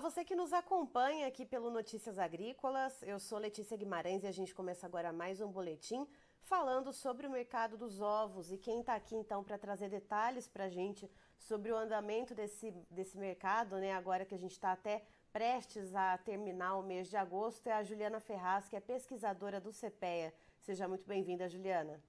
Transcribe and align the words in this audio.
você 0.00 0.24
que 0.24 0.34
nos 0.34 0.52
acompanha 0.52 1.26
aqui 1.26 1.44
pelo 1.44 1.70
Notícias 1.70 2.18
Agrícolas, 2.18 3.02
eu 3.02 3.20
sou 3.20 3.38
Letícia 3.38 3.76
Guimarães 3.76 4.24
e 4.24 4.26
a 4.26 4.32
gente 4.32 4.54
começa 4.54 4.86
agora 4.86 5.12
mais 5.12 5.42
um 5.42 5.48
boletim 5.48 6.06
falando 6.40 6.90
sobre 6.90 7.26
o 7.26 7.30
mercado 7.30 7.76
dos 7.76 8.00
ovos. 8.00 8.50
E 8.50 8.56
quem 8.56 8.80
está 8.80 8.94
aqui 8.94 9.14
então 9.14 9.44
para 9.44 9.58
trazer 9.58 9.90
detalhes 9.90 10.48
para 10.48 10.64
a 10.64 10.68
gente 10.70 11.08
sobre 11.38 11.70
o 11.70 11.76
andamento 11.76 12.34
desse, 12.34 12.70
desse 12.90 13.18
mercado, 13.18 13.76
né? 13.76 13.92
Agora 13.92 14.24
que 14.24 14.34
a 14.34 14.38
gente 14.38 14.52
está 14.52 14.72
até 14.72 15.04
prestes 15.30 15.94
a 15.94 16.16
terminar 16.16 16.76
o 16.78 16.82
mês 16.82 17.10
de 17.10 17.18
agosto, 17.18 17.66
é 17.66 17.72
a 17.74 17.82
Juliana 17.82 18.20
Ferraz, 18.20 18.70
que 18.70 18.76
é 18.76 18.80
pesquisadora 18.80 19.60
do 19.60 19.70
CPEA. 19.70 20.32
Seja 20.60 20.88
muito 20.88 21.06
bem-vinda, 21.06 21.46
Juliana. 21.46 22.00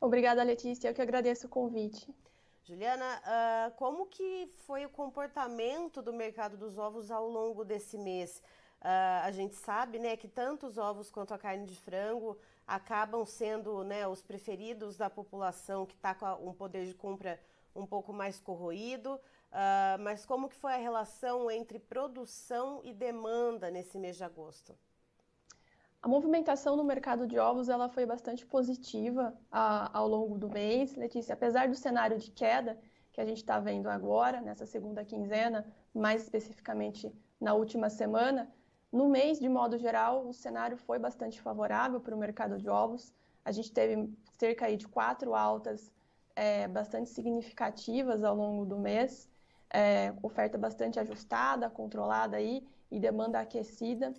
Obrigada, 0.00 0.42
Letícia. 0.42 0.88
Eu 0.88 0.94
que 0.94 1.02
agradeço 1.02 1.48
o 1.48 1.50
convite. 1.50 2.14
Juliana, 2.68 3.22
uh, 3.24 3.70
como 3.76 4.04
que 4.04 4.52
foi 4.66 4.84
o 4.84 4.90
comportamento 4.90 6.02
do 6.02 6.12
mercado 6.12 6.54
dos 6.54 6.76
ovos 6.76 7.10
ao 7.10 7.26
longo 7.26 7.64
desse 7.64 7.96
mês? 7.96 8.42
Uh, 8.82 9.24
a 9.24 9.30
gente 9.30 9.56
sabe 9.56 9.98
né, 9.98 10.18
que 10.18 10.28
tanto 10.28 10.66
os 10.66 10.76
ovos 10.76 11.10
quanto 11.10 11.32
a 11.32 11.38
carne 11.38 11.64
de 11.64 11.74
frango 11.74 12.36
acabam 12.66 13.24
sendo 13.24 13.82
né, 13.84 14.06
os 14.06 14.20
preferidos 14.20 14.98
da 14.98 15.08
população 15.08 15.86
que 15.86 15.94
está 15.94 16.14
com 16.14 16.26
um 16.46 16.52
poder 16.52 16.84
de 16.84 16.92
compra 16.92 17.40
um 17.74 17.86
pouco 17.86 18.12
mais 18.12 18.38
corroído. 18.38 19.14
Uh, 19.14 19.98
mas 20.00 20.26
como 20.26 20.46
que 20.46 20.56
foi 20.56 20.74
a 20.74 20.76
relação 20.76 21.50
entre 21.50 21.78
produção 21.78 22.82
e 22.84 22.92
demanda 22.92 23.70
nesse 23.70 23.98
mês 23.98 24.18
de 24.18 24.24
agosto? 24.24 24.76
A 26.00 26.06
movimentação 26.08 26.76
no 26.76 26.84
mercado 26.84 27.26
de 27.26 27.38
ovos 27.38 27.68
ela 27.68 27.88
foi 27.88 28.06
bastante 28.06 28.46
positiva 28.46 29.36
a, 29.50 29.98
ao 29.98 30.06
longo 30.06 30.38
do 30.38 30.48
mês, 30.48 30.94
Letícia. 30.94 31.34
Apesar 31.34 31.68
do 31.68 31.74
cenário 31.74 32.18
de 32.18 32.30
queda 32.30 32.78
que 33.12 33.20
a 33.20 33.24
gente 33.24 33.38
está 33.38 33.58
vendo 33.58 33.88
agora, 33.88 34.40
nessa 34.40 34.64
segunda 34.64 35.04
quinzena, 35.04 35.66
mais 35.92 36.22
especificamente 36.22 37.12
na 37.40 37.54
última 37.54 37.90
semana, 37.90 38.48
no 38.92 39.08
mês, 39.08 39.40
de 39.40 39.48
modo 39.48 39.76
geral, 39.76 40.26
o 40.26 40.32
cenário 40.32 40.76
foi 40.76 41.00
bastante 41.00 41.40
favorável 41.40 42.00
para 42.00 42.14
o 42.14 42.18
mercado 42.18 42.58
de 42.58 42.68
ovos. 42.70 43.12
A 43.44 43.50
gente 43.50 43.72
teve 43.72 44.08
cerca 44.38 44.74
de 44.74 44.86
quatro 44.86 45.34
altas 45.34 45.92
é, 46.36 46.68
bastante 46.68 47.10
significativas 47.10 48.22
ao 48.22 48.36
longo 48.36 48.64
do 48.64 48.78
mês, 48.78 49.28
é, 49.68 50.14
oferta 50.22 50.56
bastante 50.56 51.00
ajustada, 51.00 51.68
controlada 51.68 52.36
aí 52.36 52.64
e 52.88 53.00
demanda 53.00 53.40
aquecida. 53.40 54.14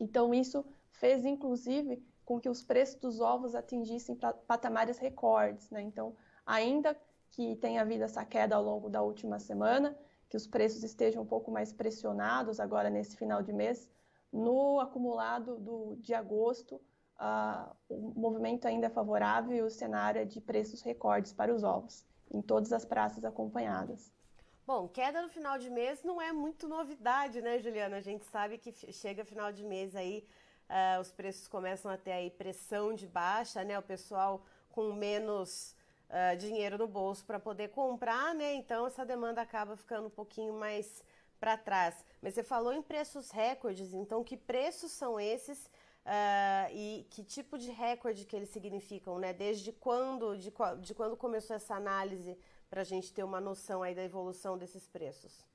Então 0.00 0.32
isso 0.32 0.64
fez 0.98 1.24
inclusive 1.24 2.02
com 2.24 2.38
que 2.38 2.48
os 2.48 2.62
preços 2.62 2.96
dos 2.96 3.20
ovos 3.20 3.54
atingissem 3.54 4.16
patamares 4.46 4.98
recordes. 4.98 5.70
Né? 5.70 5.80
Então, 5.80 6.14
ainda 6.44 6.96
que 7.30 7.56
tenha 7.56 7.80
havido 7.82 8.04
essa 8.04 8.24
queda 8.24 8.56
ao 8.56 8.62
longo 8.62 8.90
da 8.90 9.02
última 9.02 9.38
semana, 9.38 9.96
que 10.28 10.36
os 10.36 10.46
preços 10.46 10.82
estejam 10.82 11.22
um 11.22 11.26
pouco 11.26 11.50
mais 11.50 11.72
pressionados 11.72 12.60
agora 12.60 12.90
nesse 12.90 13.16
final 13.16 13.42
de 13.42 13.52
mês, 13.52 13.88
no 14.30 14.78
acumulado 14.78 15.56
do, 15.58 15.96
de 15.96 16.12
agosto, 16.12 16.74
uh, 17.18 17.74
o 17.88 18.12
movimento 18.14 18.66
ainda 18.66 18.86
é 18.86 18.90
favorável 18.90 19.56
e 19.56 19.62
o 19.62 19.70
cenário 19.70 20.20
é 20.20 20.24
de 20.24 20.40
preços 20.40 20.82
recordes 20.82 21.32
para 21.32 21.54
os 21.54 21.64
ovos, 21.64 22.04
em 22.30 22.42
todas 22.42 22.72
as 22.72 22.84
praças 22.84 23.24
acompanhadas. 23.24 24.12
Bom, 24.66 24.86
queda 24.86 25.22
no 25.22 25.30
final 25.30 25.56
de 25.58 25.70
mês 25.70 26.02
não 26.02 26.20
é 26.20 26.30
muito 26.30 26.68
novidade, 26.68 27.40
né, 27.40 27.58
Juliana? 27.58 27.96
A 27.96 28.02
gente 28.02 28.26
sabe 28.26 28.58
que 28.58 28.70
chega 28.92 29.24
final 29.24 29.50
de 29.50 29.64
mês 29.64 29.96
aí, 29.96 30.26
uh, 30.68 31.00
os 31.00 31.10
preços 31.10 31.48
começam 31.48 31.90
a 31.90 31.96
ter 31.96 32.12
aí 32.12 32.30
pressão 32.30 32.94
de 32.94 33.06
baixa, 33.06 33.64
né? 33.64 33.78
O 33.78 33.82
pessoal 33.82 34.44
com 34.70 34.92
menos 34.92 35.74
uh, 36.08 36.36
dinheiro 36.36 36.78
no 36.78 36.86
bolso 36.86 37.24
para 37.24 37.38
poder 37.38 37.68
comprar, 37.68 38.34
né? 38.34 38.54
Então 38.54 38.86
essa 38.86 39.04
demanda 39.04 39.40
acaba 39.40 39.76
ficando 39.76 40.06
um 40.06 40.10
pouquinho 40.10 40.54
mais 40.54 41.02
para 41.40 41.56
trás. 41.56 42.04
Mas 42.20 42.34
você 42.34 42.42
falou 42.42 42.72
em 42.72 42.82
preços 42.82 43.30
recordes, 43.30 43.92
então 43.92 44.24
que 44.24 44.36
preços 44.36 44.92
são 44.92 45.18
esses 45.18 45.58
uh, 46.04 46.70
e 46.72 47.06
que 47.10 47.22
tipo 47.22 47.58
de 47.58 47.70
recorde 47.70 48.24
que 48.24 48.34
eles 48.34 48.50
significam, 48.50 49.18
né? 49.18 49.32
Desde 49.32 49.72
quando, 49.72 50.36
de, 50.36 50.52
de 50.80 50.94
quando 50.94 51.16
começou 51.16 51.56
essa 51.56 51.74
análise 51.74 52.36
para 52.68 52.82
a 52.82 52.84
gente 52.84 53.12
ter 53.12 53.22
uma 53.22 53.40
noção 53.40 53.82
aí 53.82 53.94
da 53.94 54.02
evolução 54.02 54.58
desses 54.58 54.86
preços? 54.86 55.46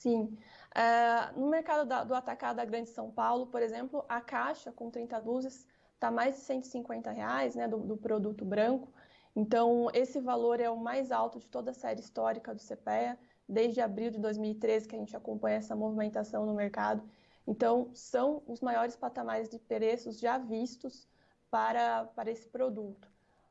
Sim. 0.00 0.38
Uh, 0.74 1.38
no 1.38 1.50
mercado 1.50 1.86
da, 1.86 2.04
do 2.04 2.14
atacado 2.14 2.56
da 2.56 2.64
Grande 2.64 2.88
São 2.88 3.10
Paulo, 3.10 3.48
por 3.48 3.60
exemplo, 3.60 4.02
a 4.08 4.18
caixa 4.18 4.72
com 4.72 4.90
30 4.90 5.20
dúzias 5.20 5.66
está 5.92 6.10
mais 6.10 6.36
de 6.36 6.40
150 6.40 7.10
reais, 7.10 7.54
né, 7.54 7.68
do, 7.68 7.76
do 7.80 7.98
produto 7.98 8.42
branco. 8.42 8.90
Então, 9.36 9.88
esse 9.92 10.18
valor 10.18 10.58
é 10.58 10.70
o 10.70 10.76
mais 10.76 11.12
alto 11.12 11.38
de 11.38 11.46
toda 11.50 11.70
a 11.70 11.74
série 11.74 12.00
histórica 12.00 12.54
do 12.54 12.62
CPEA 12.62 13.18
desde 13.46 13.82
abril 13.82 14.10
de 14.10 14.18
2013 14.18 14.88
que 14.88 14.96
a 14.96 14.98
gente 14.98 15.14
acompanha 15.14 15.58
essa 15.58 15.76
movimentação 15.76 16.46
no 16.46 16.54
mercado. 16.54 17.06
Então, 17.46 17.90
são 17.92 18.42
os 18.46 18.62
maiores 18.62 18.96
patamares 18.96 19.50
de 19.50 19.58
preços 19.58 20.18
já 20.18 20.38
vistos 20.38 21.06
para, 21.50 22.06
para 22.06 22.30
esse 22.30 22.48
produto. 22.48 23.06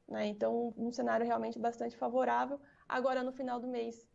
Né? 0.08 0.26
Então, 0.26 0.74
um 0.76 0.92
cenário 0.92 1.28
realmente 1.28 1.60
bastante 1.60 1.96
favorável. 1.96 2.60
Agora, 2.88 3.24
no 3.24 3.32
final 3.32 3.60
do 3.60 3.68
mês, 3.68 4.10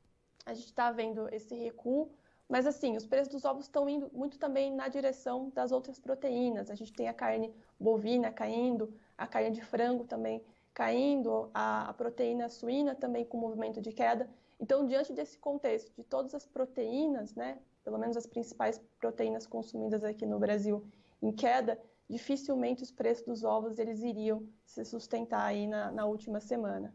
a 0.44 0.52
gente 0.52 0.66
está 0.66 0.90
vendo 0.90 1.32
esse 1.32 1.54
recuo, 1.54 2.10
mas 2.48 2.66
assim, 2.66 2.96
os 2.96 3.06
preços 3.06 3.32
dos 3.32 3.44
ovos 3.44 3.64
estão 3.64 3.88
indo 3.88 4.10
muito 4.12 4.38
também 4.38 4.74
na 4.74 4.88
direção 4.88 5.50
das 5.54 5.72
outras 5.72 5.98
proteínas. 5.98 6.70
A 6.70 6.74
gente 6.74 6.92
tem 6.92 7.08
a 7.08 7.14
carne 7.14 7.54
bovina 7.80 8.30
caindo, 8.30 8.92
a 9.16 9.26
carne 9.26 9.50
de 9.50 9.62
frango 9.62 10.04
também 10.04 10.44
caindo, 10.72 11.50
a, 11.54 11.88
a 11.88 11.94
proteína 11.94 12.48
suína 12.48 12.94
também 12.94 13.24
com 13.24 13.38
movimento 13.38 13.80
de 13.80 13.92
queda. 13.92 14.28
Então, 14.60 14.86
diante 14.86 15.12
desse 15.12 15.38
contexto 15.38 15.92
de 15.96 16.04
todas 16.04 16.34
as 16.34 16.46
proteínas, 16.46 17.34
né, 17.34 17.58
pelo 17.82 17.98
menos 17.98 18.16
as 18.16 18.26
principais 18.26 18.78
proteínas 18.98 19.46
consumidas 19.46 20.02
aqui 20.02 20.26
no 20.26 20.38
Brasil 20.38 20.84
em 21.22 21.32
queda, 21.32 21.80
dificilmente 22.08 22.82
os 22.82 22.90
preços 22.90 23.24
dos 23.24 23.44
ovos 23.44 23.78
eles 23.78 24.02
iriam 24.02 24.46
se 24.64 24.84
sustentar 24.84 25.44
aí 25.44 25.66
na, 25.66 25.90
na 25.90 26.04
última 26.04 26.40
semana. 26.40 26.94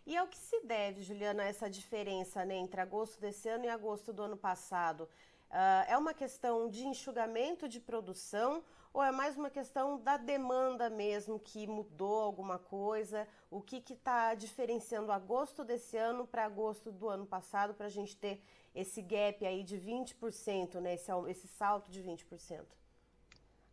E 0.08 0.16
ao 0.16 0.26
que 0.26 0.38
se 0.38 0.58
deve, 0.64 1.02
Juliana, 1.02 1.44
essa 1.44 1.68
diferença 1.68 2.42
né, 2.42 2.54
entre 2.54 2.80
agosto 2.80 3.20
desse 3.20 3.46
ano 3.46 3.66
e 3.66 3.68
agosto 3.68 4.10
do 4.10 4.22
ano 4.22 4.38
passado? 4.38 5.02
Uh, 5.50 5.84
é 5.86 5.98
uma 5.98 6.14
questão 6.14 6.70
de 6.70 6.86
enxugamento 6.86 7.68
de 7.68 7.78
produção 7.78 8.64
ou 8.90 9.02
é 9.04 9.12
mais 9.12 9.36
uma 9.36 9.50
questão 9.50 10.00
da 10.00 10.16
demanda 10.16 10.88
mesmo 10.88 11.38
que 11.38 11.66
mudou 11.66 12.20
alguma 12.20 12.58
coisa? 12.58 13.28
O 13.50 13.60
que 13.60 13.84
está 13.92 14.34
diferenciando 14.34 15.12
agosto 15.12 15.62
desse 15.62 15.98
ano 15.98 16.26
para 16.26 16.46
agosto 16.46 16.90
do 16.90 17.06
ano 17.06 17.26
passado 17.26 17.74
para 17.74 17.84
a 17.84 17.90
gente 17.90 18.16
ter 18.16 18.42
esse 18.74 19.02
gap 19.02 19.44
aí 19.44 19.62
de 19.62 19.76
20%, 19.76 20.80
né? 20.80 20.94
esse, 20.94 21.12
esse 21.28 21.46
salto 21.46 21.90
de 21.90 22.02
20%? 22.02 22.64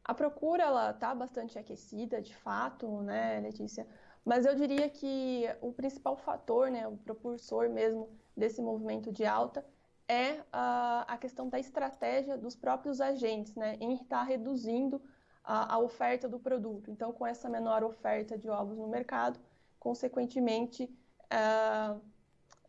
A 0.04 0.14
procura 0.14 0.64
ela 0.64 0.92
está 0.92 1.16
bastante 1.16 1.58
aquecida, 1.58 2.22
de 2.22 2.36
fato, 2.36 3.02
né, 3.02 3.40
Letícia? 3.40 3.88
Mas 4.26 4.44
eu 4.44 4.56
diria 4.56 4.90
que 4.90 5.46
o 5.62 5.72
principal 5.72 6.18
fator, 6.18 6.72
né, 6.72 6.88
o 6.88 6.98
propulsor 6.98 7.70
mesmo 7.70 8.10
desse 8.36 8.60
movimento 8.60 9.12
de 9.12 9.24
alta 9.24 9.64
é 10.08 10.42
a, 10.52 11.06
a 11.08 11.18
questão 11.18 11.48
da 11.48 11.60
estratégia 11.60 12.36
dos 12.36 12.56
próprios 12.56 13.00
agentes, 13.00 13.56
né, 13.56 13.78
em 13.80 13.94
estar 13.94 14.24
reduzindo 14.24 15.00
a, 15.44 15.76
a, 15.76 15.78
oferta 15.78 16.28
do 16.28 16.40
produto. 16.40 16.90
Então, 16.90 17.14
com 17.14 17.26
essa 17.26 17.48
menor 17.48 17.84
oferta 17.84 18.36
de 18.36 18.50
ovos 18.50 18.78
no 18.78 18.88
mercado, 18.88 19.40
consequentemente, 19.80 20.86
uh, 21.26 22.02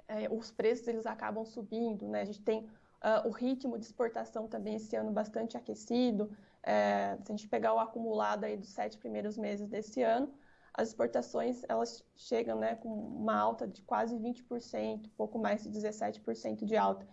é, 0.07 0.29
os 0.31 0.51
preços 0.51 0.87
eles 0.87 1.07
acabam 1.07 1.45
subindo. 1.45 2.07
Né? 2.07 2.21
A 2.21 2.25
gente 2.27 2.43
tem 2.43 2.61
uh, 2.61 3.27
o 3.27 3.31
ritmo 3.31 3.79
de 3.79 3.87
exportação 3.87 4.47
também 4.47 4.77
esse 4.77 4.95
ano 4.95 5.11
bastante 5.11 5.57
aquecido, 5.57 6.31
é, 6.63 7.17
se 7.25 7.33
a 7.33 7.37
gente 7.37 7.49
pegar 7.49 7.73
o 7.75 7.79
acumulado 7.79 8.45
aí 8.45 8.57
dos 8.57 8.71
sete 8.71 8.99
primeiros 8.99 9.39
meses 9.39 9.69
desse 9.69 10.03
ano, 10.03 10.33
as 10.77 10.89
exportações 10.89 11.63
elas 11.69 12.05
chegam 12.15 12.59
né, 12.59 12.75
com 12.75 12.89
uma 12.89 13.35
alta 13.35 13.67
de 13.67 13.81
quase 13.83 14.15
20%, 14.15 15.11
pouco 15.17 15.39
mais 15.39 15.63
de 15.63 15.71
17% 15.71 16.67
de 16.67 16.77
alta. 16.77 17.09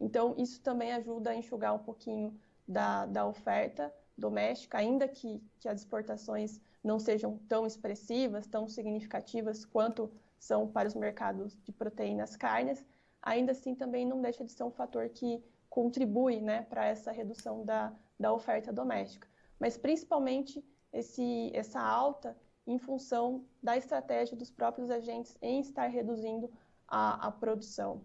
Então, 0.00 0.34
isso 0.38 0.62
também 0.62 0.92
ajuda 0.92 1.30
a 1.30 1.36
enxugar 1.36 1.74
um 1.74 1.78
pouquinho 1.78 2.40
da, 2.66 3.04
da 3.04 3.26
oferta 3.26 3.94
doméstica, 4.16 4.78
ainda 4.78 5.06
que, 5.06 5.42
que 5.60 5.68
as 5.68 5.80
exportações 5.80 6.58
não 6.82 6.98
sejam 6.98 7.38
tão 7.46 7.66
expressivas, 7.66 8.46
tão 8.46 8.66
significativas 8.66 9.64
quanto 9.64 10.10
são 10.38 10.66
para 10.66 10.88
os 10.88 10.94
mercados 10.94 11.56
de 11.62 11.70
proteínas 11.70 12.34
carnes, 12.34 12.84
ainda 13.20 13.52
assim 13.52 13.74
também 13.74 14.06
não 14.06 14.22
deixa 14.22 14.42
de 14.42 14.52
ser 14.52 14.64
um 14.64 14.70
fator 14.70 15.08
que 15.10 15.44
contribui 15.68 16.40
né, 16.40 16.62
para 16.62 16.86
essa 16.86 17.12
redução 17.12 17.64
da, 17.64 17.94
da 18.18 18.32
oferta 18.32 18.72
doméstica. 18.72 19.28
Mas 19.60 19.76
principalmente 19.76 20.64
esse, 20.92 21.50
essa 21.54 21.80
alta 21.80 22.36
em 22.66 22.78
função 22.78 23.44
da 23.62 23.76
estratégia 23.76 24.36
dos 24.36 24.50
próprios 24.50 24.90
agentes 24.90 25.36
em 25.42 25.60
estar 25.60 25.86
reduzindo 25.86 26.50
a, 26.86 27.26
a 27.26 27.30
produção. 27.30 28.04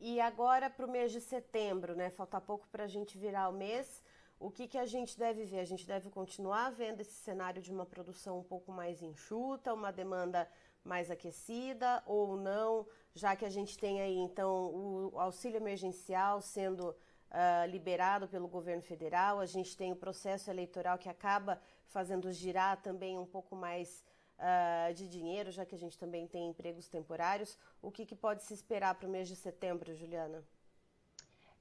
E 0.00 0.20
agora 0.20 0.68
para 0.68 0.86
o 0.86 0.90
mês 0.90 1.12
de 1.12 1.20
setembro, 1.20 1.94
né? 1.94 2.10
Falta 2.10 2.40
pouco 2.40 2.66
para 2.68 2.84
a 2.84 2.88
gente 2.88 3.16
virar 3.16 3.48
o 3.48 3.52
mês. 3.52 4.02
O 4.40 4.50
que, 4.50 4.66
que 4.66 4.76
a 4.76 4.86
gente 4.86 5.16
deve 5.16 5.44
ver? 5.44 5.60
A 5.60 5.64
gente 5.64 5.86
deve 5.86 6.10
continuar 6.10 6.70
vendo 6.70 7.00
esse 7.00 7.14
cenário 7.14 7.62
de 7.62 7.70
uma 7.70 7.86
produção 7.86 8.40
um 8.40 8.42
pouco 8.42 8.72
mais 8.72 9.00
enxuta, 9.00 9.72
uma 9.72 9.92
demanda 9.92 10.48
mais 10.84 11.10
aquecida 11.10 12.02
ou 12.06 12.36
não, 12.36 12.84
já 13.14 13.36
que 13.36 13.44
a 13.44 13.50
gente 13.50 13.78
tem 13.78 14.00
aí 14.00 14.16
então 14.16 14.74
o 14.74 15.20
auxílio 15.20 15.58
emergencial 15.58 16.40
sendo 16.40 16.88
uh, 16.88 17.70
liberado 17.70 18.26
pelo 18.26 18.48
governo 18.48 18.82
federal, 18.82 19.38
a 19.38 19.46
gente 19.46 19.76
tem 19.76 19.92
o 19.92 19.96
processo 19.96 20.50
eleitoral 20.50 20.98
que 20.98 21.08
acaba 21.08 21.60
fazendo 21.88 22.32
girar 22.32 22.80
também 22.82 23.18
um 23.18 23.26
pouco 23.26 23.54
mais 23.54 24.04
uh, 24.38 24.92
de 24.94 25.08
dinheiro, 25.08 25.50
já 25.50 25.64
que 25.64 25.74
a 25.74 25.78
gente 25.78 25.98
também 25.98 26.26
tem 26.26 26.48
empregos 26.48 26.88
temporários. 26.88 27.58
O 27.80 27.90
que, 27.90 28.04
que 28.04 28.14
pode 28.14 28.42
se 28.42 28.54
esperar 28.54 28.94
para 28.94 29.08
o 29.08 29.10
mês 29.10 29.28
de 29.28 29.36
setembro, 29.36 29.94
Juliana? 29.94 30.42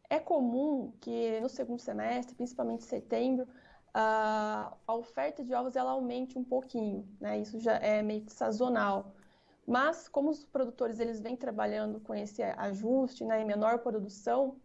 É 0.10 0.20
comum 0.20 0.94
que 1.00 1.40
no 1.40 1.48
segundo 1.48 1.80
semestre, 1.80 2.36
principalmente 2.36 2.84
setembro, 2.84 3.48
a, 3.94 4.74
oferta 4.88 5.44
de 5.44 5.54
ovos 5.54 5.76
ela 5.76 5.92
aumente 5.92 6.38
um 6.38 6.44
pouquinho, 6.44 7.08
né? 7.20 7.40
Isso 7.40 7.60
já 7.60 7.76
é 7.76 8.02
meio 8.02 8.22
que 8.22 8.32
sazonal. 8.32 9.14
Mas 9.66 10.08
como 10.08 10.30
os 10.30 10.44
produtores 10.44 11.00
eles 11.00 11.22
vêm 11.22 11.36
trabalhando 11.36 12.00
com 12.00 12.14
esse 12.14 12.42
ajuste, 12.42 13.24
né, 13.24 13.42
em 13.42 13.46
menor 13.46 13.80
produção 13.80 14.58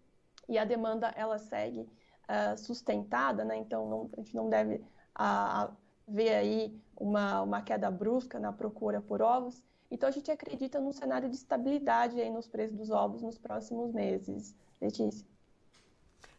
e 0.49 0.59
a 0.59 0.65
demanda 0.65 1.13
ela 1.17 1.39
segue 1.39 1.81
uh, 1.81 2.57
sustentada, 2.57 3.45
né? 3.45 3.57
Então 3.57 3.89
não, 3.89 4.11
a 4.15 4.17
gente 4.17 4.35
não 4.35 4.49
deve 4.49 4.83
uh, 5.19 5.75
ver 6.07 6.35
aí 6.35 6.81
uma, 6.97 7.43
uma 7.43 7.63
queda 7.63 7.91
brusca 7.91 8.39
na 8.39 8.53
procura 8.53 9.01
por 9.01 9.21
ovos. 9.21 9.63
Então 9.91 10.09
a 10.09 10.13
gente 10.13 10.31
acredita 10.31 10.81
num 10.81 10.93
cenário 10.93 11.29
de 11.29 11.37
estabilidade 11.37 12.21
aí 12.21 12.31
nos 12.31 12.49
preços 12.49 12.77
dos 12.77 12.91
ovos 12.91 13.23
nos 13.23 13.39
próximos 13.39 13.93
meses. 13.93 14.55
Letícia. 14.81 15.27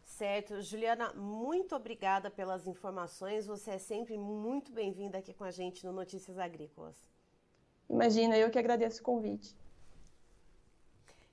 Certo. 0.04 0.60
Juliana, 0.62 1.12
muito 1.14 1.76
obrigada 1.76 2.30
pelas 2.30 2.66
informações. 2.66 3.46
Você 3.46 3.72
é 3.72 3.78
sempre 3.78 4.18
muito 4.18 4.72
bem-vinda 4.72 5.18
aqui 5.18 5.32
com 5.32 5.44
a 5.44 5.50
gente 5.50 5.86
no 5.86 5.92
Notícias 5.92 6.38
Agrícolas. 6.38 6.96
Imagina, 7.88 8.36
eu 8.36 8.50
que 8.50 8.58
agradeço 8.58 9.00
o 9.00 9.04
convite. 9.04 9.56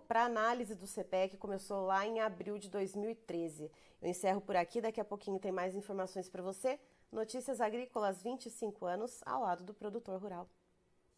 para 0.07 0.21
a 0.21 0.25
análise 0.25 0.75
do 0.75 0.87
CPE 0.87 1.29
que 1.31 1.37
começou 1.37 1.85
lá 1.85 2.05
em 2.07 2.21
abril 2.21 2.57
de 2.57 2.69
2013. 2.69 3.69
Eu 4.01 4.09
encerro 4.09 4.39
por 4.39 4.55
aqui, 4.55 4.79
daqui 4.79 5.01
a 5.01 5.05
pouquinho 5.05 5.39
tem 5.39 5.51
mais 5.51 5.75
informações 5.75 6.29
para 6.29 6.41
você. 6.41 6.79
Notícias 7.11 7.59
Agrícolas 7.59 8.21
25 8.21 8.85
anos 8.85 9.21
ao 9.25 9.41
lado 9.41 9.63
do 9.63 9.73
produtor 9.73 10.21
rural. 10.21 10.47